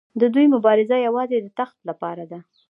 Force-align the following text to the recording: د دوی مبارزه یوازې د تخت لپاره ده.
د 0.21 0.23
دوی 0.33 0.45
مبارزه 0.55 0.95
یوازې 1.07 1.37
د 1.41 1.47
تخت 1.59 1.77
لپاره 1.89 2.23
ده. 2.31 2.39